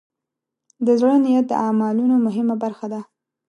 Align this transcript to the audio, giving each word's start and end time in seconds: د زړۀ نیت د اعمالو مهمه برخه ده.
د 0.85 0.87
زړۀ 0.99 1.13
نیت 1.23 1.45
د 1.49 1.53
اعمالو 1.65 2.03
مهمه 2.25 2.55
برخه 2.63 2.85
ده. 2.93 3.01